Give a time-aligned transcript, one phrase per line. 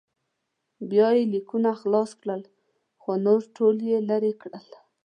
[0.89, 2.41] بیا یې لیکونه خلاص کړل
[3.01, 4.65] خو نور ټول یې لرې کړل.